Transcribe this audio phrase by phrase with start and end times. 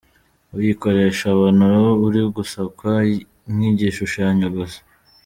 [0.57, 1.67] Uyikoresha abona
[2.05, 2.91] uri gusakwa
[3.53, 4.79] nk’igishushanyo gusa.